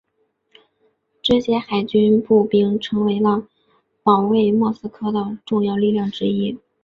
[1.21, 3.47] 这些海军步兵成为了
[4.01, 6.57] 保卫莫斯科的重要力量之一。